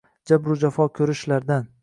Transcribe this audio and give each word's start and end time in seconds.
Jabru 0.31 0.57
jafo 0.63 0.87
ko’rishlardan 1.01 1.71